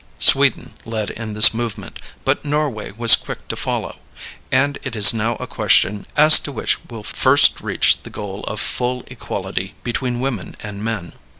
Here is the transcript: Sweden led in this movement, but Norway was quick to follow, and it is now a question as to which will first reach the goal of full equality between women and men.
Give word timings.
Sweden 0.17 0.73
led 0.83 1.11
in 1.11 1.35
this 1.35 1.53
movement, 1.53 1.99
but 2.25 2.43
Norway 2.43 2.89
was 2.89 3.15
quick 3.15 3.47
to 3.49 3.55
follow, 3.55 3.99
and 4.51 4.79
it 4.81 4.95
is 4.95 5.13
now 5.13 5.35
a 5.35 5.45
question 5.45 6.07
as 6.17 6.39
to 6.39 6.51
which 6.51 6.79
will 6.89 7.03
first 7.03 7.61
reach 7.61 8.01
the 8.01 8.09
goal 8.09 8.43
of 8.45 8.59
full 8.59 9.03
equality 9.11 9.75
between 9.83 10.19
women 10.19 10.55
and 10.63 10.83
men. 10.83 11.13